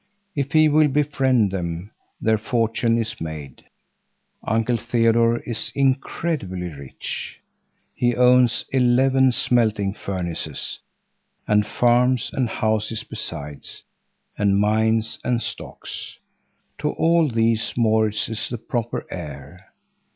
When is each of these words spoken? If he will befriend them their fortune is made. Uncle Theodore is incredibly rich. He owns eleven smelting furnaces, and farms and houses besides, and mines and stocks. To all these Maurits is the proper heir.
If 0.35 0.53
he 0.53 0.67
will 0.67 0.87
befriend 0.87 1.51
them 1.51 1.91
their 2.19 2.39
fortune 2.39 2.97
is 2.97 3.21
made. 3.21 3.65
Uncle 4.43 4.75
Theodore 4.77 5.41
is 5.41 5.71
incredibly 5.75 6.69
rich. 6.69 7.39
He 7.93 8.15
owns 8.15 8.65
eleven 8.71 9.31
smelting 9.31 9.93
furnaces, 9.93 10.79
and 11.47 11.67
farms 11.67 12.31
and 12.33 12.49
houses 12.49 13.03
besides, 13.03 13.83
and 14.39 14.59
mines 14.59 15.19
and 15.23 15.39
stocks. 15.39 16.17
To 16.79 16.93
all 16.93 17.29
these 17.29 17.73
Maurits 17.77 18.27
is 18.27 18.49
the 18.49 18.57
proper 18.57 19.05
heir. 19.11 19.71